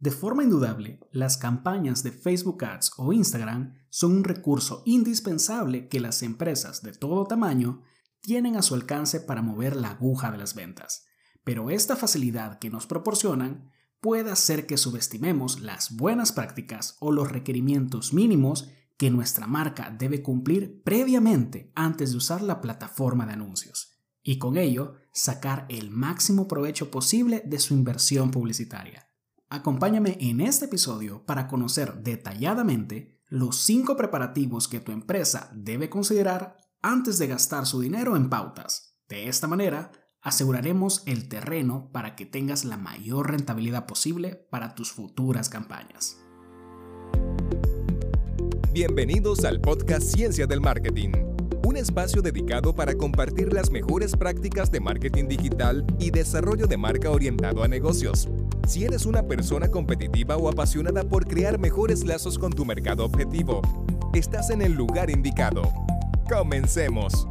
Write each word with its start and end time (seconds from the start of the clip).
De 0.00 0.12
forma 0.12 0.44
indudable, 0.44 1.00
las 1.10 1.36
campañas 1.36 2.04
de 2.04 2.12
Facebook 2.12 2.64
Ads 2.64 2.92
o 2.98 3.12
Instagram 3.12 3.74
son 3.88 4.12
un 4.12 4.24
recurso 4.24 4.82
indispensable 4.86 5.88
que 5.88 5.98
las 5.98 6.22
empresas 6.22 6.82
de 6.82 6.92
todo 6.92 7.26
tamaño 7.26 7.82
tienen 8.20 8.56
a 8.56 8.62
su 8.62 8.74
alcance 8.74 9.20
para 9.20 9.42
mover 9.42 9.74
la 9.74 9.90
aguja 9.90 10.30
de 10.30 10.38
las 10.38 10.54
ventas. 10.54 11.06
Pero 11.42 11.70
esta 11.70 11.96
facilidad 11.96 12.60
que 12.60 12.70
nos 12.70 12.86
proporcionan 12.86 13.72
puede 14.00 14.30
hacer 14.30 14.66
que 14.66 14.76
subestimemos 14.76 15.60
las 15.60 15.96
buenas 15.96 16.30
prácticas 16.30 16.96
o 17.00 17.10
los 17.10 17.32
requerimientos 17.32 18.12
mínimos 18.12 18.70
que 18.96 19.10
nuestra 19.10 19.48
marca 19.48 19.90
debe 19.98 20.22
cumplir 20.22 20.80
previamente 20.84 21.72
antes 21.74 22.12
de 22.12 22.18
usar 22.18 22.42
la 22.42 22.60
plataforma 22.60 23.26
de 23.26 23.32
anuncios 23.32 23.98
y 24.22 24.38
con 24.38 24.58
ello 24.58 24.94
sacar 25.12 25.66
el 25.68 25.90
máximo 25.90 26.46
provecho 26.46 26.90
posible 26.90 27.42
de 27.44 27.58
su 27.58 27.74
inversión 27.74 28.30
publicitaria. 28.30 29.07
Acompáñame 29.50 30.18
en 30.20 30.42
este 30.42 30.66
episodio 30.66 31.24
para 31.24 31.48
conocer 31.48 32.02
detalladamente 32.02 33.18
los 33.28 33.56
5 33.56 33.96
preparativos 33.96 34.68
que 34.68 34.78
tu 34.78 34.92
empresa 34.92 35.50
debe 35.54 35.88
considerar 35.88 36.58
antes 36.82 37.18
de 37.18 37.28
gastar 37.28 37.64
su 37.64 37.80
dinero 37.80 38.14
en 38.14 38.28
pautas. 38.28 38.98
De 39.08 39.26
esta 39.26 39.46
manera, 39.46 39.90
aseguraremos 40.20 41.02
el 41.06 41.30
terreno 41.30 41.88
para 41.92 42.14
que 42.14 42.26
tengas 42.26 42.66
la 42.66 42.76
mayor 42.76 43.30
rentabilidad 43.30 43.86
posible 43.86 44.46
para 44.50 44.74
tus 44.74 44.92
futuras 44.92 45.48
campañas. 45.48 46.18
Bienvenidos 48.74 49.46
al 49.46 49.62
podcast 49.62 50.14
Ciencia 50.14 50.46
del 50.46 50.60
Marketing, 50.60 51.12
un 51.64 51.78
espacio 51.78 52.20
dedicado 52.20 52.74
para 52.74 52.94
compartir 52.94 53.54
las 53.54 53.70
mejores 53.70 54.14
prácticas 54.14 54.70
de 54.70 54.80
marketing 54.80 55.26
digital 55.26 55.86
y 55.98 56.10
desarrollo 56.10 56.66
de 56.66 56.76
marca 56.76 57.10
orientado 57.10 57.62
a 57.62 57.68
negocios. 57.68 58.28
Si 58.68 58.84
eres 58.84 59.06
una 59.06 59.22
persona 59.22 59.70
competitiva 59.70 60.36
o 60.36 60.46
apasionada 60.46 61.02
por 61.02 61.26
crear 61.26 61.58
mejores 61.58 62.04
lazos 62.04 62.38
con 62.38 62.52
tu 62.52 62.66
mercado 62.66 63.02
objetivo, 63.02 63.62
estás 64.12 64.50
en 64.50 64.60
el 64.60 64.74
lugar 64.74 65.08
indicado. 65.08 65.62
Comencemos. 66.28 67.26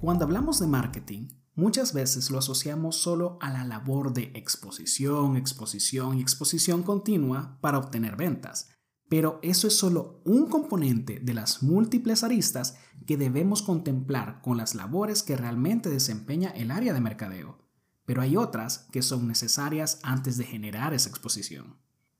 Cuando 0.00 0.24
hablamos 0.24 0.58
de 0.58 0.66
marketing, 0.66 1.28
muchas 1.54 1.92
veces 1.92 2.28
lo 2.28 2.40
asociamos 2.40 2.96
solo 2.96 3.38
a 3.40 3.50
la 3.50 3.62
labor 3.62 4.12
de 4.12 4.32
exposición, 4.34 5.36
exposición 5.36 6.18
y 6.18 6.22
exposición 6.22 6.82
continua 6.82 7.56
para 7.60 7.78
obtener 7.78 8.16
ventas. 8.16 8.68
Pero 9.08 9.38
eso 9.42 9.68
es 9.68 9.76
solo 9.78 10.22
un 10.24 10.48
componente 10.48 11.20
de 11.20 11.34
las 11.34 11.62
múltiples 11.62 12.24
aristas 12.24 12.74
que 13.06 13.16
debemos 13.16 13.62
contemplar 13.62 14.40
con 14.42 14.56
las 14.56 14.74
labores 14.74 15.22
que 15.22 15.36
realmente 15.36 15.90
desempeña 15.90 16.50
el 16.50 16.70
área 16.70 16.92
de 16.92 17.00
mercadeo. 17.00 17.58
Pero 18.06 18.22
hay 18.22 18.36
otras 18.36 18.86
que 18.92 19.02
son 19.02 19.28
necesarias 19.28 19.98
antes 20.02 20.36
de 20.36 20.44
generar 20.44 20.92
esa 20.94 21.08
exposición. 21.08 21.76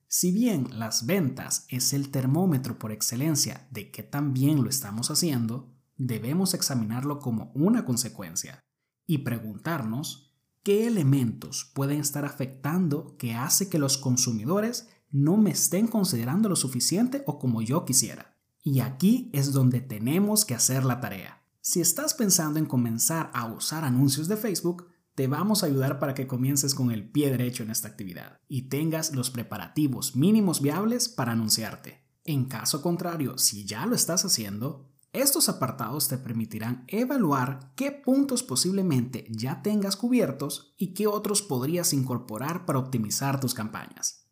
Si 0.09 0.31
bien 0.31 0.69
las 0.79 1.07
ventas 1.07 1.67
es 1.69 1.93
el 1.93 2.11
termómetro 2.11 2.79
por 2.79 2.93
excelencia 2.93 3.67
de 3.71 3.91
que 3.91 4.03
tan 4.03 4.33
bien 4.33 4.63
lo 4.63 4.71
estamos 4.71 5.11
haciendo, 5.11 5.75
debemos 5.97 6.55
examinarlo 6.55 7.19
como 7.19 7.51
una 7.55 7.85
consecuencia 7.85 8.61
y 9.07 9.19
preguntarnos 9.19 10.33
qué 10.63 10.87
elementos 10.87 11.71
pueden 11.75 12.01
estar 12.01 12.25
afectando 12.25 13.17
que 13.19 13.35
hace 13.35 13.69
que 13.69 13.79
los 13.79 13.99
consumidores 13.99 14.89
no 15.11 15.37
me 15.37 15.51
estén 15.51 15.87
considerando 15.87 16.49
lo 16.49 16.57
suficiente 16.57 17.23
o 17.27 17.39
como 17.39 17.63
yo 17.63 17.85
quisiera. 17.85 18.34
Y 18.67 18.81
aquí 18.81 19.29
es 19.35 19.53
donde 19.53 19.83
tenemos 19.83 20.47
que 20.47 20.55
hacer 20.55 20.87
la 20.87 20.99
tarea. 21.03 21.43
Si 21.61 21.83
estás 21.83 22.15
pensando 22.15 22.59
en 22.59 22.65
comenzar 22.65 23.31
a 23.35 23.45
usar 23.45 23.85
anuncios 23.85 24.27
de 24.27 24.39
Facebook, 24.39 24.89
te 25.15 25.29
vamos 25.29 25.63
a 25.63 25.67
ayudar 25.67 25.99
para 25.99 26.15
que 26.15 26.27
comiences 26.27 26.75
con 26.75 26.91
el 26.91 27.09
pie 27.09 27.31
derecho 27.31 27.63
en 27.63 27.71
esta 27.71 27.89
actividad 27.89 28.41
y 28.49 28.71
tengas 28.71 29.15
los 29.15 29.31
preparativos 29.31 30.17
mínimos 30.17 30.63
viables 30.63 31.11
para 31.11 31.33
anunciarte. 31.33 32.07
En 32.25 32.47
caso 32.47 32.81
contrario, 32.81 33.37
si 33.37 33.67
ya 33.67 33.85
lo 33.85 33.95
estás 33.95 34.25
haciendo, 34.25 34.89
estos 35.13 35.51
apartados 35.51 36.09
te 36.09 36.17
permitirán 36.17 36.85
evaluar 36.89 37.75
qué 37.77 37.93
puntos 37.93 38.43
posiblemente 38.43 39.27
ya 39.29 39.61
tengas 39.61 39.95
cubiertos 39.95 40.75
y 40.79 40.95
qué 40.95 41.07
otros 41.07 41.43
podrías 41.43 41.93
incorporar 41.93 42.65
para 42.65 42.79
optimizar 42.79 43.41
tus 43.41 43.53
campañas. 43.53 44.27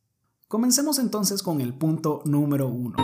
Comencemos 0.48 0.98
entonces 0.98 1.42
con 1.42 1.60
el 1.60 1.74
punto 1.74 2.22
número 2.24 2.68
1. 2.68 2.96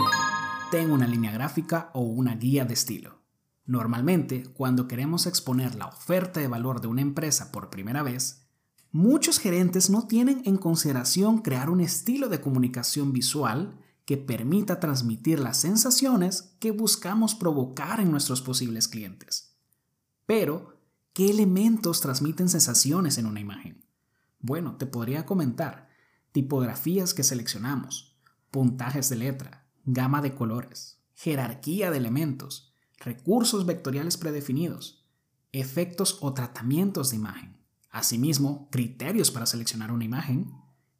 Ten 0.71 0.91
una 0.91 1.07
línea 1.07 1.31
gráfica 1.31 1.89
o 1.95 2.01
una 2.01 2.35
guía 2.35 2.63
de 2.63 2.75
estilo. 2.75 3.23
Normalmente, 3.65 4.43
cuando 4.53 4.87
queremos 4.87 5.25
exponer 5.25 5.73
la 5.73 5.87
oferta 5.87 6.41
de 6.41 6.47
valor 6.47 6.79
de 6.79 6.87
una 6.87 7.01
empresa 7.01 7.51
por 7.51 7.71
primera 7.71 8.03
vez, 8.03 8.45
muchos 8.91 9.39
gerentes 9.39 9.89
no 9.89 10.05
tienen 10.05 10.43
en 10.45 10.57
consideración 10.57 11.39
crear 11.39 11.71
un 11.71 11.81
estilo 11.81 12.29
de 12.29 12.39
comunicación 12.39 13.13
visual 13.13 13.79
que 14.05 14.17
permita 14.17 14.79
transmitir 14.79 15.39
las 15.39 15.57
sensaciones 15.57 16.55
que 16.59 16.69
buscamos 16.69 17.33
provocar 17.33 17.99
en 17.99 18.11
nuestros 18.11 18.43
posibles 18.43 18.87
clientes. 18.87 19.55
Pero, 20.27 20.77
¿qué 21.13 21.31
elementos 21.31 21.99
transmiten 21.99 22.47
sensaciones 22.47 23.17
en 23.17 23.25
una 23.25 23.39
imagen? 23.39 23.83
Bueno, 24.39 24.77
te 24.77 24.85
podría 24.85 25.25
comentar 25.25 25.89
tipografías 26.31 27.15
que 27.15 27.23
seleccionamos, 27.23 28.19
puntajes 28.51 29.09
de 29.09 29.15
letra, 29.15 29.68
gama 29.85 30.21
de 30.21 30.35
colores, 30.35 30.99
jerarquía 31.13 31.91
de 31.91 31.97
elementos, 31.97 32.73
recursos 32.97 33.65
vectoriales 33.65 34.17
predefinidos, 34.17 35.05
efectos 35.51 36.17
o 36.21 36.33
tratamientos 36.33 37.09
de 37.09 37.17
imagen, 37.17 37.57
asimismo 37.89 38.69
criterios 38.71 39.31
para 39.31 39.45
seleccionar 39.45 39.91
una 39.91 40.05
imagen, 40.05 40.51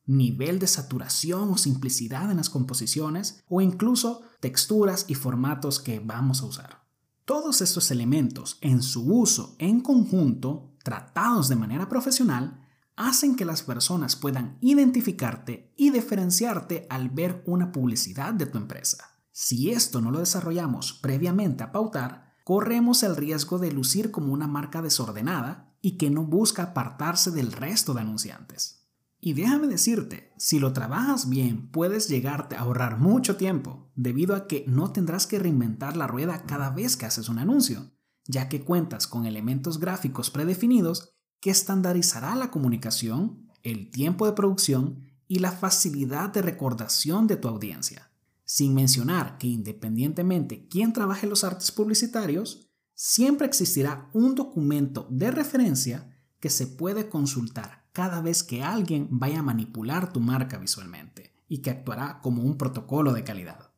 nivel 0.06 0.58
de 0.58 0.68
saturación 0.68 1.52
o 1.52 1.58
simplicidad 1.58 2.32
en 2.32 2.38
las 2.38 2.50
composiciones 2.50 3.44
o 3.48 3.62
incluso 3.62 4.24
texturas 4.40 5.06
y 5.08 5.14
formatos 5.14 5.80
que 5.80 6.00
vamos 6.00 6.42
a 6.42 6.46
usar. 6.46 6.84
Todos 7.26 7.62
estos 7.62 7.92
elementos 7.92 8.58
en 8.62 8.82
su 8.82 9.06
uso 9.06 9.56
en 9.60 9.82
conjunto, 9.82 10.74
tratados 10.84 11.48
de 11.48 11.56
manera 11.56 11.88
profesional, 11.88 12.66
hacen 13.00 13.38
que 13.38 13.46
las 13.46 13.64
personas 13.64 14.18
puedan 14.18 14.58
identificarte 14.60 15.74
y 15.78 15.90
diferenciarte 15.90 16.86
al 16.90 17.10
ver 17.10 17.42
una 17.48 17.72
publicidad 17.72 18.34
de 18.34 18.46
tu 18.46 18.58
empresa. 18.58 19.22
Si 19.32 19.72
esto 19.72 20.02
no 20.02 20.12
lo 20.12 20.20
desarrollamos 20.20 20.92
previamente 21.02 21.64
a 21.64 21.72
pautar, 21.72 22.36
corremos 22.44 23.04
el 23.04 23.16
riesgo 23.16 23.58
de 23.58 23.72
lucir 23.72 24.12
como 24.12 24.34
una 24.34 24.48
marca 24.48 24.82
desordenada 24.82 25.74
y 25.82 25.98
que 25.98 26.10
no 26.10 26.26
busca 26.26 26.64
apartarse 26.64 27.32
del 27.32 27.54
resto 27.54 27.94
de 27.94 28.02
anunciantes. 28.02 28.86
Y 29.22 29.32
déjame 29.32 29.68
decirte, 29.68 30.34
si 30.38 30.60
lo 30.60 30.74
trabajas 30.74 31.30
bien, 31.30 31.72
puedes 31.72 32.10
llegarte 32.10 32.58
a 32.58 32.62
ahorrar 32.62 33.00
mucho 33.00 33.38
tiempo, 33.38 33.90
debido 33.96 34.36
a 34.36 34.46
que 34.46 34.66
no 34.68 34.92
tendrás 34.92 35.26
que 35.26 35.40
reinventar 35.40 35.96
la 35.96 36.08
rueda 36.08 36.44
cada 36.46 36.70
vez 36.70 36.98
que 36.98 37.06
haces 37.06 37.30
un 37.30 37.40
anuncio, 37.40 37.92
ya 38.26 38.50
que 38.50 38.66
cuentas 38.66 39.08
con 39.08 39.26
elementos 39.26 39.80
gráficos 39.80 40.30
predefinidos 40.30 41.16
que 41.40 41.50
estandarizará 41.50 42.36
la 42.36 42.52
comunicación, 42.52 43.50
el 43.64 43.92
tiempo 43.92 44.26
de 44.26 44.34
producción 44.34 45.10
y 45.28 45.40
la 45.40 45.52
facilidad 45.52 46.30
de 46.30 46.42
recordación 46.42 47.28
de 47.28 47.38
tu 47.38 47.48
audiencia. 47.48 48.12
Sin 48.46 48.74
mencionar 48.74 49.38
que 49.38 49.48
independientemente 49.48 50.68
quién 50.68 50.92
trabaje 50.92 51.28
los 51.28 51.44
artes 51.44 51.72
publicitarios, 51.72 52.68
siempre 52.96 53.46
existirá 53.46 54.10
un 54.14 54.36
documento 54.36 55.08
de 55.12 55.32
referencia 55.32 56.18
que 56.40 56.50
se 56.50 56.68
puede 56.68 57.10
consultar 57.10 57.88
cada 57.94 58.22
vez 58.22 58.44
que 58.44 58.64
alguien 58.64 59.08
vaya 59.12 59.40
a 59.40 59.44
manipular 59.44 60.12
tu 60.12 60.20
marca 60.20 60.58
visualmente 60.58 61.34
y 61.48 61.60
que 61.60 61.70
actuará 61.70 62.22
como 62.22 62.44
un 62.44 62.58
protocolo 62.58 63.14
de 63.14 63.24
calidad. 63.24 63.72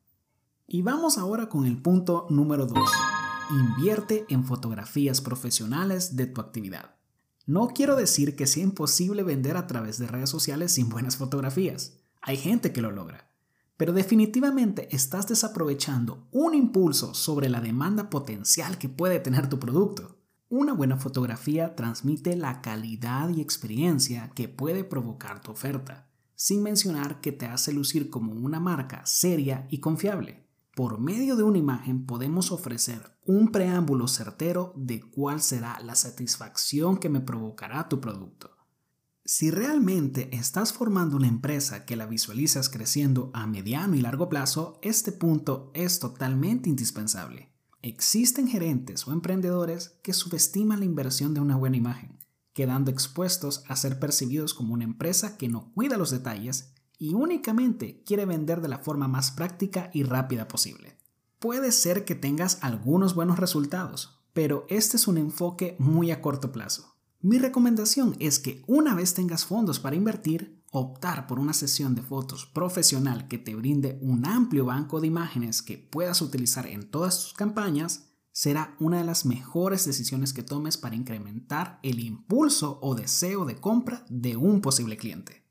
Y 0.68 0.84
vamos 0.84 1.18
ahora 1.18 1.50
con 1.50 1.66
el 1.66 1.82
punto 1.82 2.28
número 2.30 2.66
2. 2.66 2.80
Invierte 3.50 4.26
en 4.30 4.46
fotografías 4.46 5.20
profesionales 5.20 6.16
de 6.16 6.28
tu 6.28 6.40
actividad. 6.40 6.96
No 7.52 7.68
quiero 7.68 7.98
decir 7.98 8.38
que 8.38 8.48
sea 8.48 8.64
imposible 8.64 9.24
vender 9.24 9.58
a 9.58 9.68
través 9.68 9.98
de 9.98 10.08
redes 10.08 10.30
sociales 10.30 10.72
sin 10.72 10.88
buenas 10.88 11.18
fotografías. 11.18 11.98
Hay 12.22 12.38
gente 12.38 12.72
que 12.72 12.82
lo 12.82 12.92
logra. 12.92 13.30
Pero 13.76 13.92
definitivamente 13.92 14.88
estás 14.96 15.28
desaprovechando 15.28 16.30
un 16.32 16.54
impulso 16.54 17.14
sobre 17.14 17.50
la 17.50 17.60
demanda 17.60 18.10
potencial 18.10 18.78
que 18.78 18.88
puede 18.88 19.20
tener 19.20 19.50
tu 19.50 19.60
producto. 19.60 20.16
Una 20.48 20.72
buena 20.72 20.96
fotografía 20.96 21.76
transmite 21.76 22.38
la 22.38 22.62
calidad 22.62 23.28
y 23.28 23.42
experiencia 23.42 24.32
que 24.34 24.48
puede 24.48 24.86
provocar 24.86 25.42
tu 25.42 25.52
oferta, 25.52 26.08
sin 26.36 26.64
mencionar 26.64 27.20
que 27.20 27.34
te 27.34 27.48
hace 27.48 27.74
lucir 27.74 28.10
como 28.10 28.32
una 28.32 28.62
marca 28.62 29.06
seria 29.06 29.68
y 29.70 29.80
confiable. 29.80 30.48
Por 30.74 31.00
medio 31.00 31.36
de 31.36 31.44
una 31.44 31.58
imagen 31.58 32.06
podemos 32.06 32.52
ofrecer 32.52 33.18
un 33.26 33.52
preámbulo 33.52 34.08
certero 34.08 34.74
de 34.78 35.02
cuál 35.02 35.42
será 35.42 35.78
la 35.82 35.96
satisfacción 35.96 36.98
que 36.98 37.10
me 37.10 37.20
provocará 37.20 37.90
tu 37.90 38.00
producto. 38.00 38.52
Si 39.26 39.52
realmente 39.52 40.34
estás 40.36 40.72
formando 40.72 41.18
una 41.18 41.28
empresa 41.28 41.86
que 41.86 41.98
la 41.98 42.06
visualizas 42.06 42.70
creciendo 42.70 43.32
a 43.34 43.48
mediano 43.48 43.96
y 43.96 44.02
largo 44.02 44.30
plazo, 44.30 44.80
este 44.82 45.12
punto 45.12 45.72
es 45.74 46.00
totalmente 46.00 46.70
indispensable. 46.70 47.52
Existen 47.82 48.48
gerentes 48.48 49.06
o 49.08 49.12
emprendedores 49.12 50.00
que 50.04 50.14
subestiman 50.14 50.80
la 50.80 50.86
inversión 50.86 51.34
de 51.34 51.42
una 51.42 51.58
buena 51.58 51.78
imagen, 51.78 52.18
quedando 52.54 52.92
expuestos 52.92 53.64
a 53.68 53.76
ser 53.76 54.00
percibidos 54.00 54.54
como 54.54 54.74
una 54.74 54.86
empresa 54.86 55.38
que 55.38 55.50
no 55.50 55.72
cuida 55.74 55.98
los 55.98 56.12
detalles 56.12 56.74
y 57.02 57.16
únicamente 57.16 58.04
quiere 58.06 58.26
vender 58.26 58.62
de 58.62 58.68
la 58.68 58.78
forma 58.78 59.08
más 59.08 59.32
práctica 59.32 59.90
y 59.92 60.04
rápida 60.04 60.48
posible. 60.48 61.00
Puede 61.40 61.72
ser 61.72 62.06
que 62.06 62.14
tengas 62.14 62.60
algunos 62.62 63.16
buenos 63.16 63.40
resultados, 63.40 64.22
pero 64.34 64.68
este 64.70 64.98
es 64.98 65.08
un 65.08 65.18
enfoque 65.18 65.76
muy 65.80 66.12
a 66.12 66.22
corto 66.22 66.52
plazo. 66.52 66.94
Mi 67.20 67.40
recomendación 67.40 68.16
es 68.20 68.38
que 68.38 68.64
una 68.68 68.94
vez 68.94 69.16
tengas 69.16 69.46
fondos 69.46 69.80
para 69.80 69.96
invertir, 69.96 70.62
optar 70.70 71.26
por 71.26 71.40
una 71.40 71.54
sesión 71.54 71.96
de 71.96 72.04
fotos 72.04 72.46
profesional 72.46 73.28
que 73.28 73.40
te 73.40 73.56
brinde 73.56 73.98
un 74.04 74.28
amplio 74.28 74.66
banco 74.66 75.02
de 75.02 75.08
imágenes 75.08 75.64
que 75.64 75.80
puedas 75.80 76.22
utilizar 76.22 76.68
en 76.68 76.92
todas 76.92 77.20
tus 77.20 77.34
campañas 77.34 78.12
será 78.32 78.76
una 78.80 79.00
de 79.00 79.06
las 79.06 79.26
mejores 79.26 79.86
decisiones 79.86 80.34
que 80.34 80.44
tomes 80.44 80.78
para 80.78 80.96
incrementar 80.96 81.80
el 81.82 82.00
impulso 82.00 82.78
o 82.84 82.94
deseo 82.94 83.46
de 83.46 83.56
compra 83.56 84.06
de 84.08 84.38
un 84.38 84.62
posible 84.62 84.98
cliente. 84.98 85.42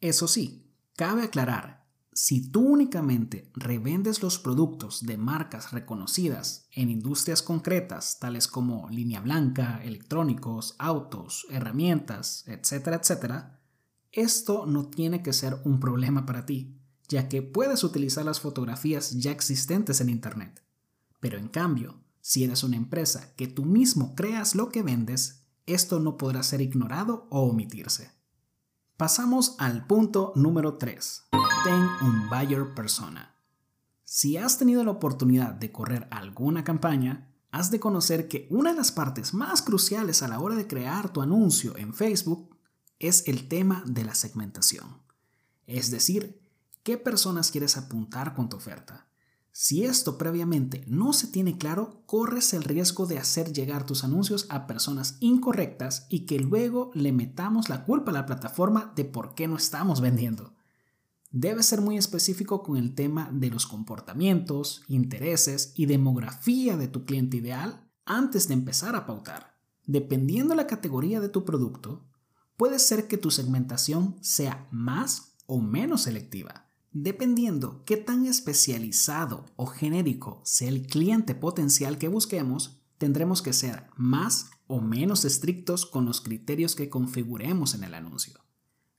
Eso 0.00 0.28
sí, 0.28 0.63
cabe 0.96 1.22
aclarar, 1.22 1.84
si 2.12 2.48
tú 2.48 2.60
únicamente 2.60 3.50
revendes 3.54 4.22
los 4.22 4.38
productos 4.38 5.04
de 5.04 5.18
marcas 5.18 5.72
reconocidas 5.72 6.68
en 6.70 6.88
industrias 6.88 7.42
concretas 7.42 8.18
tales 8.20 8.46
como 8.46 8.88
línea 8.88 9.20
blanca, 9.20 9.82
electrónicos, 9.82 10.76
autos, 10.78 11.46
herramientas, 11.50 12.44
etcétera, 12.46 12.98
etcétera, 13.02 13.60
esto 14.12 14.64
no 14.66 14.86
tiene 14.86 15.24
que 15.24 15.32
ser 15.32 15.60
un 15.64 15.80
problema 15.80 16.24
para 16.24 16.46
ti, 16.46 16.78
ya 17.08 17.28
que 17.28 17.42
puedes 17.42 17.82
utilizar 17.82 18.24
las 18.24 18.38
fotografías 18.38 19.18
ya 19.18 19.32
existentes 19.32 20.00
en 20.00 20.08
Internet. 20.08 20.62
Pero 21.18 21.36
en 21.36 21.48
cambio, 21.48 22.00
si 22.20 22.44
eres 22.44 22.62
una 22.62 22.76
empresa 22.76 23.34
que 23.34 23.48
tú 23.48 23.64
mismo 23.64 24.14
creas 24.14 24.54
lo 24.54 24.68
que 24.68 24.84
vendes, 24.84 25.48
esto 25.66 25.98
no 25.98 26.16
podrá 26.16 26.44
ser 26.44 26.60
ignorado 26.60 27.26
o 27.30 27.40
omitirse. 27.40 28.12
Pasamos 28.96 29.56
al 29.58 29.88
punto 29.88 30.32
número 30.36 30.78
3. 30.78 31.24
Ten 31.64 31.74
un 31.74 32.28
buyer 32.30 32.74
persona. 32.74 33.34
Si 34.04 34.36
has 34.36 34.56
tenido 34.56 34.84
la 34.84 34.92
oportunidad 34.92 35.52
de 35.52 35.72
correr 35.72 36.06
alguna 36.12 36.62
campaña, 36.62 37.34
has 37.50 37.72
de 37.72 37.80
conocer 37.80 38.28
que 38.28 38.46
una 38.50 38.70
de 38.70 38.76
las 38.76 38.92
partes 38.92 39.34
más 39.34 39.62
cruciales 39.62 40.22
a 40.22 40.28
la 40.28 40.38
hora 40.38 40.54
de 40.54 40.68
crear 40.68 41.12
tu 41.12 41.22
anuncio 41.22 41.76
en 41.76 41.92
Facebook 41.92 42.56
es 43.00 43.26
el 43.26 43.48
tema 43.48 43.82
de 43.84 44.04
la 44.04 44.14
segmentación. 44.14 45.02
Es 45.66 45.90
decir, 45.90 46.40
qué 46.84 46.96
personas 46.96 47.50
quieres 47.50 47.76
apuntar 47.76 48.32
con 48.32 48.48
tu 48.48 48.58
oferta. 48.58 49.08
Si 49.56 49.84
esto 49.84 50.18
previamente 50.18 50.84
no 50.88 51.12
se 51.12 51.28
tiene 51.28 51.56
claro, 51.56 52.02
corres 52.06 52.52
el 52.54 52.64
riesgo 52.64 53.06
de 53.06 53.18
hacer 53.18 53.52
llegar 53.52 53.86
tus 53.86 54.02
anuncios 54.02 54.46
a 54.48 54.66
personas 54.66 55.16
incorrectas 55.20 56.08
y 56.10 56.26
que 56.26 56.40
luego 56.40 56.90
le 56.92 57.12
metamos 57.12 57.68
la 57.68 57.84
culpa 57.84 58.10
a 58.10 58.14
la 58.14 58.26
plataforma 58.26 58.92
de 58.96 59.04
por 59.04 59.36
qué 59.36 59.46
no 59.46 59.56
estamos 59.56 60.00
vendiendo. 60.00 60.54
Debes 61.30 61.66
ser 61.66 61.82
muy 61.82 61.96
específico 61.96 62.64
con 62.64 62.76
el 62.76 62.96
tema 62.96 63.30
de 63.32 63.48
los 63.48 63.68
comportamientos, 63.68 64.82
intereses 64.88 65.72
y 65.76 65.86
demografía 65.86 66.76
de 66.76 66.88
tu 66.88 67.04
cliente 67.04 67.36
ideal 67.36 67.88
antes 68.06 68.48
de 68.48 68.54
empezar 68.54 68.96
a 68.96 69.06
pautar. 69.06 69.54
Dependiendo 69.86 70.56
la 70.56 70.66
categoría 70.66 71.20
de 71.20 71.28
tu 71.28 71.44
producto, 71.44 72.04
puede 72.56 72.80
ser 72.80 73.06
que 73.06 73.18
tu 73.18 73.30
segmentación 73.30 74.16
sea 74.20 74.66
más 74.72 75.36
o 75.46 75.60
menos 75.60 76.02
selectiva. 76.02 76.63
Dependiendo 76.96 77.82
qué 77.84 77.96
tan 77.96 78.24
especializado 78.24 79.46
o 79.56 79.66
genérico 79.66 80.40
sea 80.44 80.68
el 80.68 80.86
cliente 80.86 81.34
potencial 81.34 81.98
que 81.98 82.06
busquemos, 82.06 82.84
tendremos 82.98 83.42
que 83.42 83.52
ser 83.52 83.88
más 83.96 84.52
o 84.68 84.80
menos 84.80 85.24
estrictos 85.24 85.86
con 85.86 86.04
los 86.04 86.20
criterios 86.20 86.76
que 86.76 86.88
configuremos 86.88 87.74
en 87.74 87.82
el 87.82 87.94
anuncio. 87.94 88.38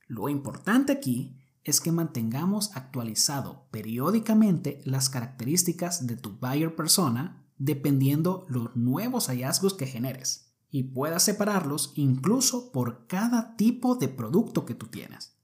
Lo 0.06 0.28
importante 0.28 0.92
aquí 0.92 1.38
es 1.64 1.80
que 1.80 1.90
mantengamos 1.90 2.76
actualizado 2.76 3.66
periódicamente 3.70 4.82
las 4.84 5.08
características 5.08 6.06
de 6.06 6.16
tu 6.16 6.36
buyer 6.38 6.76
persona 6.76 7.46
dependiendo 7.56 8.44
los 8.50 8.76
nuevos 8.76 9.28
hallazgos 9.28 9.72
que 9.72 9.86
generes 9.86 10.52
y 10.70 10.82
puedas 10.82 11.22
separarlos 11.22 11.94
incluso 11.96 12.72
por 12.72 13.06
cada 13.06 13.56
tipo 13.56 13.94
de 13.94 14.08
producto 14.08 14.66
que 14.66 14.74
tú 14.74 14.88
tienes. 14.88 15.38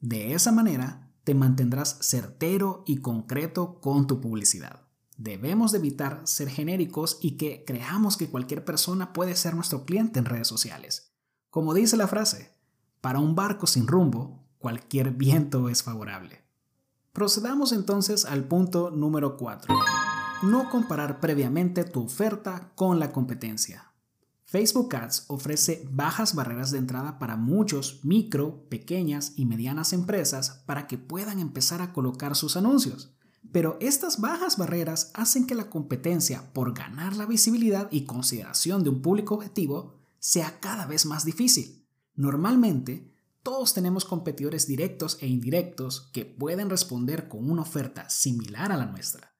De 0.00 0.34
esa 0.34 0.52
manera, 0.52 1.07
te 1.28 1.34
mantendrás 1.34 1.98
certero 2.00 2.82
y 2.86 3.02
concreto 3.02 3.82
con 3.82 4.06
tu 4.06 4.18
publicidad. 4.18 4.80
Debemos 5.18 5.72
de 5.72 5.78
evitar 5.78 6.22
ser 6.24 6.48
genéricos 6.48 7.18
y 7.20 7.32
que 7.32 7.64
creamos 7.66 8.16
que 8.16 8.30
cualquier 8.30 8.64
persona 8.64 9.12
puede 9.12 9.36
ser 9.36 9.54
nuestro 9.54 9.84
cliente 9.84 10.20
en 10.20 10.24
redes 10.24 10.48
sociales. 10.48 11.12
Como 11.50 11.74
dice 11.74 11.98
la 11.98 12.08
frase, 12.08 12.54
para 13.02 13.18
un 13.18 13.34
barco 13.34 13.66
sin 13.66 13.86
rumbo, 13.86 14.42
cualquier 14.56 15.10
viento 15.10 15.68
es 15.68 15.82
favorable. 15.82 16.40
Procedamos 17.12 17.72
entonces 17.72 18.24
al 18.24 18.44
punto 18.44 18.90
número 18.90 19.36
4. 19.36 19.74
No 20.44 20.70
comparar 20.70 21.20
previamente 21.20 21.84
tu 21.84 22.04
oferta 22.04 22.72
con 22.74 22.98
la 22.98 23.12
competencia. 23.12 23.87
Facebook 24.50 24.96
Ads 24.96 25.26
ofrece 25.28 25.86
bajas 25.92 26.34
barreras 26.34 26.70
de 26.70 26.78
entrada 26.78 27.18
para 27.18 27.36
muchos 27.36 28.02
micro, 28.02 28.66
pequeñas 28.70 29.34
y 29.36 29.44
medianas 29.44 29.92
empresas 29.92 30.62
para 30.64 30.86
que 30.86 30.96
puedan 30.96 31.38
empezar 31.38 31.82
a 31.82 31.92
colocar 31.92 32.34
sus 32.34 32.56
anuncios. 32.56 33.12
Pero 33.52 33.76
estas 33.78 34.22
bajas 34.22 34.56
barreras 34.56 35.10
hacen 35.12 35.46
que 35.46 35.54
la 35.54 35.68
competencia 35.68 36.50
por 36.54 36.72
ganar 36.72 37.14
la 37.14 37.26
visibilidad 37.26 37.88
y 37.90 38.06
consideración 38.06 38.84
de 38.84 38.88
un 38.88 39.02
público 39.02 39.34
objetivo 39.34 39.96
sea 40.18 40.60
cada 40.60 40.86
vez 40.86 41.04
más 41.04 41.26
difícil. 41.26 41.86
Normalmente, 42.14 43.12
todos 43.42 43.74
tenemos 43.74 44.06
competidores 44.06 44.66
directos 44.66 45.18
e 45.20 45.26
indirectos 45.26 46.08
que 46.14 46.24
pueden 46.24 46.70
responder 46.70 47.28
con 47.28 47.50
una 47.50 47.62
oferta 47.62 48.08
similar 48.08 48.72
a 48.72 48.78
la 48.78 48.86
nuestra. 48.86 49.37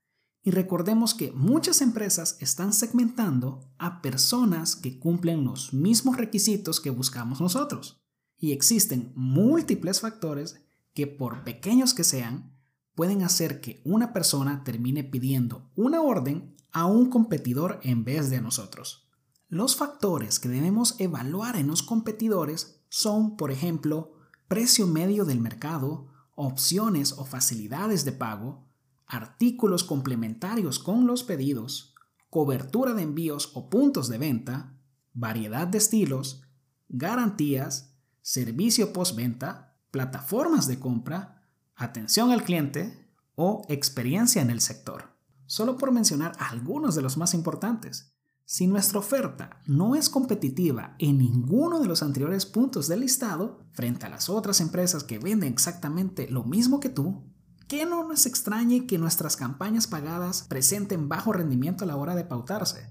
Y 0.49 0.51
recordemos 0.51 1.13
que 1.13 1.31
muchas 1.33 1.83
empresas 1.83 2.39
están 2.41 2.73
segmentando 2.73 3.71
a 3.77 4.01
personas 4.01 4.77
que 4.77 4.99
cumplen 4.99 5.45
los 5.45 5.75
mismos 5.75 6.17
requisitos 6.17 6.81
que 6.81 6.89
buscamos 6.89 7.43
nosotros. 7.43 8.01
Y 8.39 8.53
existen 8.53 9.13
múltiples 9.15 10.01
factores 10.01 10.65
que, 10.95 11.07
por 11.07 11.45
pequeños 11.45 11.93
que 11.93 12.03
sean, 12.03 12.57
pueden 12.95 13.25
hacer 13.25 13.61
que 13.61 13.83
una 13.85 14.15
persona 14.15 14.65
termine 14.65 15.05
pidiendo 15.05 15.71
una 15.77 16.01
orden 16.01 16.57
a 16.73 16.87
un 16.87 17.11
competidor 17.11 17.79
en 17.83 18.05
vez 18.05 18.31
de 18.31 18.39
a 18.39 18.41
nosotros. 18.41 19.07
Los 19.51 19.77
factores 19.77 20.41
que 20.41 20.49
debemos 20.49 20.99
evaluar 20.99 21.57
en 21.57 21.67
los 21.67 21.83
competidores 21.83 22.81
son, 22.89 23.37
por 23.37 23.51
ejemplo, 23.51 24.15
precio 24.49 24.87
medio 24.87 25.27
del 25.27 25.41
mercado, 25.41 26.09
opciones 26.37 27.13
o 27.19 27.27
facilidades 27.27 28.07
de 28.07 28.13
pago, 28.13 28.68
artículos 29.09 29.85
complementarios 29.85 30.79
con 30.79 31.07
los 31.07 31.25
pedidos, 31.25 31.95
cobertura 32.31 32.93
de 32.93 33.03
envíos 33.03 33.51
o 33.55 33.71
puntos 33.71 34.09
de 34.09 34.19
venta, 34.19 34.75
variedad 35.15 35.67
de 35.67 35.79
estilos, 35.79 36.43
garantías, 36.89 37.95
servicio 38.21 38.93
postventa, 38.93 39.75
plataformas 39.91 40.67
de 40.67 40.79
compra, 40.79 41.43
atención 41.75 42.31
al 42.31 42.45
cliente 42.45 43.09
o 43.35 43.63
experiencia 43.69 44.43
en 44.43 44.51
el 44.51 44.61
sector. 44.61 45.17
Solo 45.47 45.79
por 45.79 45.91
mencionar 45.91 46.33
algunos 46.39 46.95
de 46.95 47.01
los 47.01 47.17
más 47.17 47.33
importantes. 47.33 48.13
Si 48.45 48.67
nuestra 48.67 48.99
oferta 48.99 49.61
no 49.67 49.95
es 49.95 50.11
competitiva 50.11 50.97
en 50.99 51.19
ninguno 51.19 51.81
de 51.81 51.87
los 51.87 52.03
anteriores 52.03 52.45
puntos 52.45 52.89
del 52.89 53.01
listado, 53.01 53.65
frente 53.73 54.07
a 54.07 54.09
las 54.11 54.29
otras 54.29 54.61
empresas 54.61 55.05
que 55.05 55.19
venden 55.19 55.53
exactamente 55.53 56.29
lo 56.31 56.45
mismo 56.45 56.81
que 56.81 56.89
tú, 56.89 57.25
que 57.69 57.85
no 57.85 58.03
nos 58.03 58.25
extrañe 58.25 58.87
que 58.87 58.97
nuestras 58.97 59.37
campañas 59.37 59.87
pagadas 59.87 60.47
presenten 60.49 61.09
bajo 61.09 61.35
rendimiento 61.35 61.85
a 61.85 61.87
la 61.87 61.97
hora 61.97 62.15
de 62.15 62.25
pautarse. 62.25 62.91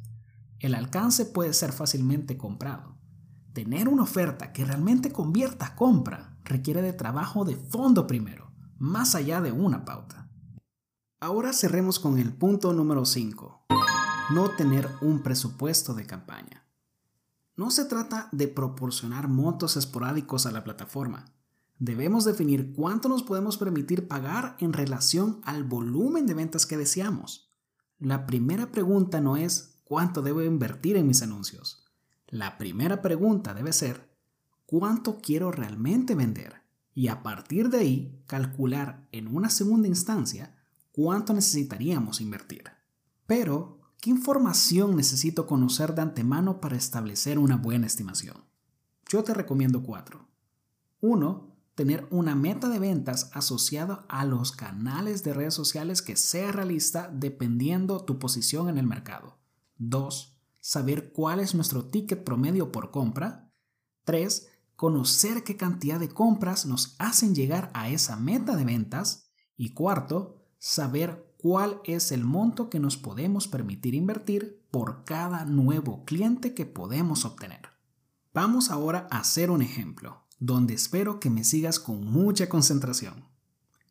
El 0.59 0.75
alcance 0.75 1.25
puede 1.25 1.53
ser 1.53 1.73
fácilmente 1.73 2.37
comprado. 2.37 2.95
Tener 3.53 3.89
una 3.89 4.03
oferta 4.03 4.53
que 4.53 4.63
realmente 4.63 5.11
convierta 5.11 5.65
a 5.65 5.75
compra 5.75 6.37
requiere 6.45 6.83
de 6.83 6.93
trabajo 6.93 7.43
de 7.43 7.55
fondo 7.55 8.05
primero, 8.05 8.51
más 8.77 9.15
allá 9.15 9.41
de 9.41 9.51
una 9.51 9.83
pauta. 9.83 10.29
Ahora 11.19 11.53
cerremos 11.53 11.99
con 11.99 12.19
el 12.19 12.31
punto 12.31 12.71
número 12.71 13.03
5. 13.03 13.65
No 14.29 14.49
tener 14.51 14.87
un 15.01 15.23
presupuesto 15.23 15.95
de 15.95 16.05
campaña. 16.05 16.67
No 17.55 17.71
se 17.71 17.85
trata 17.85 18.29
de 18.31 18.47
proporcionar 18.47 19.27
montos 19.27 19.75
esporádicos 19.75 20.45
a 20.45 20.51
la 20.51 20.63
plataforma, 20.63 21.25
Debemos 21.79 22.25
definir 22.25 22.73
cuánto 22.73 23.07
nos 23.07 23.23
podemos 23.23 23.57
permitir 23.57 24.07
pagar 24.07 24.57
en 24.59 24.73
relación 24.73 25.41
al 25.43 25.63
volumen 25.63 26.25
de 26.25 26.33
ventas 26.33 26.65
que 26.65 26.77
deseamos. 26.77 27.51
La 27.99 28.25
primera 28.25 28.71
pregunta 28.71 29.21
no 29.21 29.37
es 29.37 29.79
cuánto 29.83 30.21
debo 30.21 30.41
invertir 30.41 30.97
en 30.97 31.07
mis 31.07 31.21
anuncios. 31.21 31.85
La 32.27 32.57
primera 32.57 33.01
pregunta 33.01 33.53
debe 33.53 33.73
ser 33.73 34.09
cuánto 34.65 35.19
quiero 35.21 35.51
realmente 35.51 36.15
vender 36.15 36.61
y 36.93 37.09
a 37.09 37.21
partir 37.21 37.69
de 37.69 37.77
ahí 37.77 38.23
calcular 38.25 39.07
en 39.11 39.33
una 39.33 39.49
segunda 39.49 39.87
instancia 39.87 40.55
cuánto 40.91 41.31
necesitaríamos 41.33 42.21
invertir. 42.21 42.63
Pero, 43.27 43.79
¿qué 44.01 44.09
información 44.09 44.95
necesito 44.95 45.45
conocer 45.45 45.93
de 45.93 46.01
antemano 46.01 46.59
para 46.59 46.75
establecer 46.75 47.37
una 47.37 47.55
buena 47.55 47.85
estimación? 47.85 48.37
Yo 49.07 49.23
te 49.23 49.35
recomiendo 49.35 49.83
cuatro. 49.83 50.27
Uno, 50.99 51.46
tener 51.77 52.07
una 52.09 52.33
meta 52.33 52.69
de 52.69 52.79
ventas 52.79 53.29
asociada 53.33 54.03
a 54.09 54.25
los 54.25 54.51
canales 54.51 55.23
de 55.23 55.35
redes 55.35 55.53
sociales 55.53 56.01
que 56.01 56.15
sea 56.15 56.51
realista 56.51 57.07
dependiendo 57.13 58.03
tu 58.03 58.17
posición 58.17 58.67
en 58.67 58.79
el 58.79 58.87
mercado. 58.87 59.37
2. 59.77 60.39
Saber 60.59 61.11
cuál 61.13 61.39
es 61.39 61.53
nuestro 61.53 61.85
ticket 61.85 62.23
promedio 62.23 62.71
por 62.71 62.89
compra. 62.89 63.53
3. 64.05 64.47
Conocer 64.75 65.43
qué 65.43 65.55
cantidad 65.55 65.99
de 65.99 66.09
compras 66.09 66.65
nos 66.65 66.95
hacen 66.97 67.35
llegar 67.35 67.69
a 67.75 67.89
esa 67.89 68.15
meta 68.15 68.55
de 68.55 68.65
ventas. 68.65 69.29
Y 69.55 69.75
cuarto, 69.75 70.47
saber 70.57 71.35
cuál 71.37 71.79
es 71.83 72.11
el 72.11 72.23
monto 72.23 72.71
que 72.71 72.79
nos 72.79 72.97
podemos 72.97 73.47
permitir 73.47 73.93
invertir 73.93 74.65
por 74.71 75.03
cada 75.03 75.45
nuevo 75.45 76.05
cliente 76.05 76.55
que 76.55 76.65
podemos 76.65 77.23
obtener. 77.23 77.69
Vamos 78.33 78.71
ahora 78.71 79.07
a 79.11 79.19
hacer 79.19 79.51
un 79.51 79.61
ejemplo 79.61 80.26
donde 80.39 80.73
espero 80.73 81.19
que 81.19 81.29
me 81.29 81.43
sigas 81.43 81.79
con 81.79 82.05
mucha 82.05 82.49
concentración. 82.49 83.25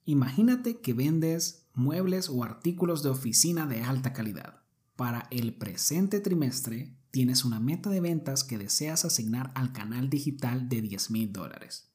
Imagínate 0.05 0.81
que 0.81 0.95
vendes 0.95 1.67
muebles 1.75 2.29
o 2.29 2.45
artículos 2.45 3.03
de 3.03 3.11
oficina 3.11 3.67
de 3.67 3.83
alta 3.83 4.13
calidad. 4.13 4.63
Para 4.95 5.27
el 5.31 5.55
presente 5.55 6.21
trimestre 6.21 6.97
tienes 7.11 7.45
una 7.45 7.61
meta 7.61 7.91
de 7.91 8.01
ventas 8.01 8.45
que 8.45 8.59
deseas 8.59 9.05
asignar 9.05 9.53
al 9.55 9.73
canal 9.73 10.09
digital 10.09 10.69
de 10.69 10.83
10 10.83 11.11
mil 11.11 11.33
dólares. 11.33 11.91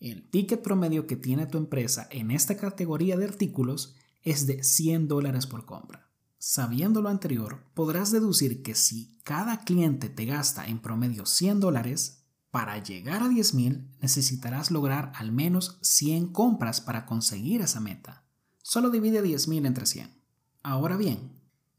El 0.00 0.28
ticket 0.28 0.62
promedio 0.62 1.06
que 1.06 1.16
tiene 1.16 1.46
tu 1.46 1.56
empresa 1.56 2.08
en 2.10 2.30
esta 2.30 2.56
categoría 2.56 3.16
de 3.16 3.24
artículos 3.24 3.94
es 4.22 4.46
de 4.46 4.62
100 4.62 5.08
dólares 5.08 5.46
por 5.46 5.64
compra. 5.64 6.10
Sabiendo 6.38 7.00
lo 7.00 7.08
anterior, 7.08 7.64
podrás 7.72 8.10
deducir 8.10 8.62
que 8.62 8.74
si 8.74 9.18
cada 9.22 9.64
cliente 9.64 10.10
te 10.10 10.26
gasta 10.26 10.66
en 10.66 10.80
promedio 10.80 11.24
100 11.24 11.60
dólares, 11.60 12.23
para 12.54 12.80
llegar 12.80 13.20
a 13.20 13.26
10.000 13.26 13.84
necesitarás 14.00 14.70
lograr 14.70 15.10
al 15.16 15.32
menos 15.32 15.76
100 15.82 16.28
compras 16.28 16.80
para 16.80 17.04
conseguir 17.04 17.62
esa 17.62 17.80
meta. 17.80 18.22
Solo 18.62 18.90
divide 18.90 19.24
10.000 19.24 19.66
entre 19.66 19.86
100. 19.86 20.08
Ahora 20.62 20.96
bien, 20.96 21.32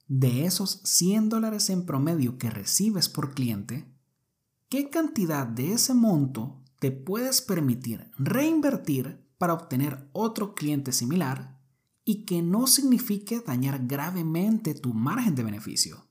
de 0.10 0.46
esos 0.46 0.82
100 0.84 1.30
dólares 1.30 1.70
en 1.70 1.86
promedio 1.86 2.38
que 2.38 2.50
recibes 2.50 3.08
por 3.08 3.34
cliente, 3.34 3.90
¿qué 4.68 4.90
cantidad 4.90 5.48
de 5.48 5.72
ese 5.72 5.94
monto 5.94 6.62
te 6.80 6.92
puedes 6.92 7.40
permitir 7.40 8.12
reinvertir 8.18 9.26
para 9.38 9.54
obtener 9.54 10.10
otro 10.12 10.56
cliente 10.56 10.92
similar 10.92 11.58
y 12.04 12.26
que 12.26 12.42
no 12.42 12.68
signifique 12.68 13.40
dañar 13.40 13.88
gravemente 13.88 14.74
tu 14.74 14.94
margen 14.94 15.36
de 15.36 15.44
beneficio? 15.44 16.10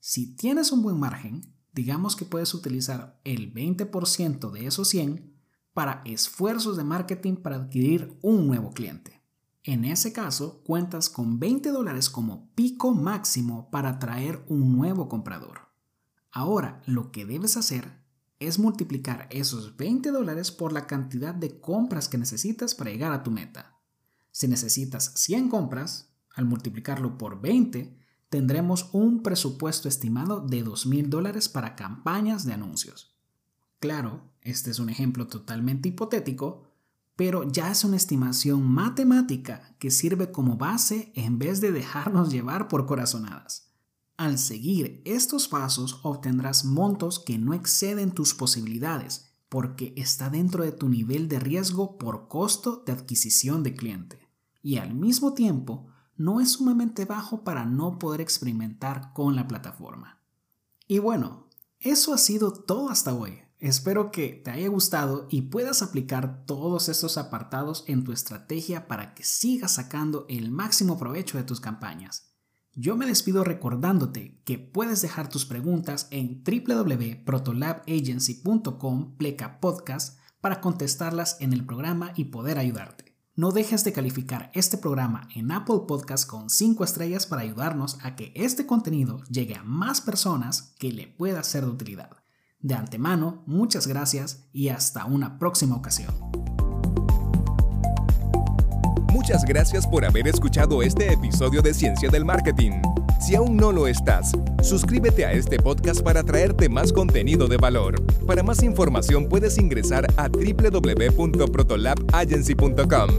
Si 0.00 0.36
tienes 0.36 0.72
un 0.72 0.80
buen 0.80 0.98
margen, 0.98 1.54
digamos 1.74 2.16
que 2.16 2.24
puedes 2.24 2.54
utilizar 2.54 3.20
el 3.24 3.52
20% 3.52 4.50
de 4.50 4.66
esos 4.66 4.88
100 4.88 5.34
para 5.72 6.02
esfuerzos 6.04 6.76
de 6.76 6.84
marketing 6.84 7.34
para 7.36 7.56
adquirir 7.56 8.16
un 8.22 8.46
nuevo 8.46 8.72
cliente. 8.72 9.22
En 9.64 9.84
ese 9.84 10.12
caso, 10.12 10.62
cuentas 10.64 11.08
con 11.08 11.40
20 11.40 11.70
dólares 11.70 12.10
como 12.10 12.50
pico 12.54 12.94
máximo 12.94 13.70
para 13.70 13.90
atraer 13.90 14.44
un 14.48 14.76
nuevo 14.76 15.08
comprador. 15.08 15.72
Ahora, 16.30 16.82
lo 16.86 17.10
que 17.10 17.24
debes 17.24 17.56
hacer 17.56 18.04
es 18.38 18.58
multiplicar 18.58 19.26
esos 19.30 19.76
20 19.76 20.10
dólares 20.10 20.52
por 20.52 20.72
la 20.72 20.86
cantidad 20.86 21.34
de 21.34 21.60
compras 21.60 22.08
que 22.08 22.18
necesitas 22.18 22.74
para 22.74 22.90
llegar 22.90 23.12
a 23.12 23.22
tu 23.22 23.30
meta. 23.30 23.80
Si 24.30 24.48
necesitas 24.48 25.12
100 25.14 25.48
compras, 25.48 26.12
al 26.34 26.44
multiplicarlo 26.44 27.16
por 27.16 27.40
20, 27.40 27.96
tendremos 28.34 28.88
un 28.90 29.22
presupuesto 29.22 29.88
estimado 29.88 30.40
de 30.40 30.64
$2,000 30.64 31.06
dólares 31.06 31.48
para 31.48 31.76
campañas 31.76 32.44
de 32.44 32.52
anuncios. 32.52 33.14
Claro, 33.78 34.28
este 34.42 34.72
es 34.72 34.80
un 34.80 34.90
ejemplo 34.90 35.28
totalmente 35.28 35.90
hipotético, 35.90 36.64
pero 37.14 37.48
ya 37.48 37.70
es 37.70 37.84
una 37.84 37.96
estimación 37.96 38.68
matemática 38.68 39.76
que 39.78 39.92
sirve 39.92 40.32
como 40.32 40.56
base 40.56 41.12
en 41.14 41.38
vez 41.38 41.60
de 41.60 41.70
dejarnos 41.70 42.32
llevar 42.32 42.66
por 42.66 42.86
corazonadas. 42.86 43.70
Al 44.16 44.36
seguir 44.38 45.00
estos 45.04 45.46
pasos 45.46 46.00
obtendrás 46.02 46.64
montos 46.64 47.20
que 47.20 47.38
no 47.38 47.54
exceden 47.54 48.10
tus 48.10 48.34
posibilidades 48.34 49.30
porque 49.48 49.94
está 49.96 50.28
dentro 50.28 50.64
de 50.64 50.72
tu 50.72 50.88
nivel 50.88 51.28
de 51.28 51.38
riesgo 51.38 51.98
por 51.98 52.26
costo 52.26 52.82
de 52.84 52.90
adquisición 52.90 53.62
de 53.62 53.76
cliente. 53.76 54.18
Y 54.60 54.78
al 54.78 54.92
mismo 54.92 55.34
tiempo 55.34 55.86
no 56.16 56.40
es 56.40 56.52
sumamente 56.52 57.04
bajo 57.04 57.44
para 57.44 57.64
no 57.64 57.98
poder 57.98 58.20
experimentar 58.20 59.12
con 59.12 59.36
la 59.36 59.48
plataforma. 59.48 60.20
Y 60.86 60.98
bueno, 60.98 61.48
eso 61.80 62.14
ha 62.14 62.18
sido 62.18 62.52
todo 62.52 62.90
hasta 62.90 63.14
hoy. 63.14 63.40
Espero 63.58 64.10
que 64.10 64.42
te 64.44 64.50
haya 64.50 64.68
gustado 64.68 65.26
y 65.30 65.42
puedas 65.42 65.82
aplicar 65.82 66.44
todos 66.44 66.88
estos 66.88 67.16
apartados 67.16 67.84
en 67.86 68.02
tu 68.04 68.10
estrategia 68.12 68.88
para 68.88 69.14
que 69.14 69.22
sigas 69.24 69.76
sacando 69.76 70.26
el 70.28 70.50
máximo 70.50 70.98
provecho 70.98 71.38
de 71.38 71.44
tus 71.44 71.60
campañas. 71.60 72.34
Yo 72.74 72.96
me 72.96 73.06
despido 73.06 73.44
recordándote 73.44 74.40
que 74.44 74.58
puedes 74.58 75.00
dejar 75.00 75.28
tus 75.28 75.46
preguntas 75.46 76.08
en 76.10 76.42
www.protolabagency.com 76.42 79.16
pleca 79.16 79.60
podcast 79.60 80.18
para 80.40 80.60
contestarlas 80.60 81.36
en 81.40 81.52
el 81.52 81.64
programa 81.64 82.12
y 82.16 82.24
poder 82.24 82.58
ayudarte. 82.58 83.03
No 83.36 83.50
dejes 83.50 83.82
de 83.82 83.92
calificar 83.92 84.52
este 84.54 84.78
programa 84.78 85.28
en 85.34 85.50
Apple 85.50 85.80
Podcast 85.88 86.28
con 86.28 86.50
5 86.50 86.84
estrellas 86.84 87.26
para 87.26 87.42
ayudarnos 87.42 87.98
a 88.04 88.14
que 88.14 88.32
este 88.36 88.64
contenido 88.64 89.24
llegue 89.24 89.56
a 89.56 89.64
más 89.64 90.00
personas 90.00 90.72
que 90.78 90.92
le 90.92 91.08
pueda 91.08 91.42
ser 91.42 91.64
de 91.64 91.72
utilidad. 91.72 92.10
De 92.60 92.74
antemano, 92.74 93.42
muchas 93.46 93.88
gracias 93.88 94.46
y 94.52 94.68
hasta 94.68 95.04
una 95.04 95.40
próxima 95.40 95.74
ocasión. 95.74 96.14
Muchas 99.24 99.46
gracias 99.46 99.86
por 99.86 100.04
haber 100.04 100.28
escuchado 100.28 100.82
este 100.82 101.10
episodio 101.10 101.62
de 101.62 101.72
Ciencia 101.72 102.10
del 102.10 102.26
Marketing. 102.26 102.82
Si 103.18 103.34
aún 103.34 103.56
no 103.56 103.72
lo 103.72 103.86
estás, 103.86 104.32
suscríbete 104.62 105.24
a 105.24 105.32
este 105.32 105.56
podcast 105.56 106.02
para 106.02 106.22
traerte 106.22 106.68
más 106.68 106.92
contenido 106.92 107.48
de 107.48 107.56
valor. 107.56 108.04
Para 108.26 108.42
más 108.42 108.62
información 108.62 109.26
puedes 109.26 109.56
ingresar 109.56 110.06
a 110.18 110.28
www.protolabagency.com. 110.28 113.10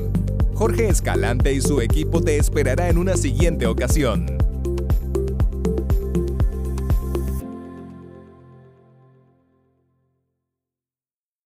Jorge 0.53 0.89
Escalante 0.89 1.53
y 1.53 1.61
su 1.61 1.81
equipo 1.81 2.21
te 2.21 2.37
esperará 2.37 2.87
en 2.87 2.99
una 2.99 3.17
siguiente 3.17 3.65
ocasión. 3.65 4.44